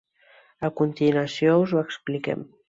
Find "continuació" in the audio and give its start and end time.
0.79-1.59